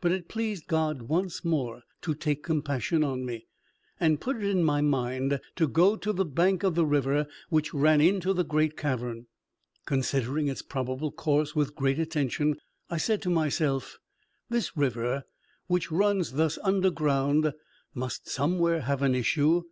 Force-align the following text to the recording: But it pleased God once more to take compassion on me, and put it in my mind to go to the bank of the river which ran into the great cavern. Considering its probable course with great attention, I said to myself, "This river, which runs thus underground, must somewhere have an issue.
But 0.00 0.12
it 0.12 0.28
pleased 0.28 0.68
God 0.68 1.02
once 1.02 1.44
more 1.44 1.82
to 2.02 2.14
take 2.14 2.44
compassion 2.44 3.02
on 3.02 3.24
me, 3.26 3.48
and 3.98 4.20
put 4.20 4.36
it 4.36 4.44
in 4.44 4.62
my 4.62 4.80
mind 4.80 5.40
to 5.56 5.66
go 5.66 5.96
to 5.96 6.12
the 6.12 6.24
bank 6.24 6.62
of 6.62 6.76
the 6.76 6.86
river 6.86 7.26
which 7.48 7.74
ran 7.74 8.00
into 8.00 8.32
the 8.32 8.44
great 8.44 8.76
cavern. 8.76 9.26
Considering 9.84 10.46
its 10.46 10.62
probable 10.62 11.10
course 11.10 11.56
with 11.56 11.74
great 11.74 11.98
attention, 11.98 12.58
I 12.90 12.98
said 12.98 13.20
to 13.22 13.28
myself, 13.28 13.98
"This 14.48 14.76
river, 14.76 15.24
which 15.66 15.90
runs 15.90 16.34
thus 16.34 16.60
underground, 16.62 17.52
must 17.92 18.28
somewhere 18.28 18.82
have 18.82 19.02
an 19.02 19.16
issue. 19.16 19.64